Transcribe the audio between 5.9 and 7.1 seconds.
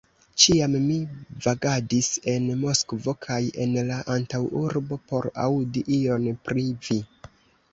ion pri vi!